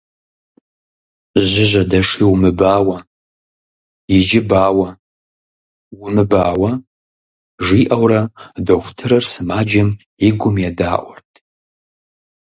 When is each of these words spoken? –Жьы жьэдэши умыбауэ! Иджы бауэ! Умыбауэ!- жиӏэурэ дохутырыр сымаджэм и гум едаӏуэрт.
–Жьы 1.49 1.65
жьэдэши 1.71 2.23
умыбауэ! 2.33 2.97
Иджы 4.17 4.41
бауэ! 4.49 4.87
Умыбауэ!- 6.03 6.71
жиӏэурэ 7.65 8.21
дохутырыр 8.65 9.23
сымаджэм 9.31 9.89
и 10.27 10.29
гум 10.39 10.55
едаӏуэрт. 10.69 11.31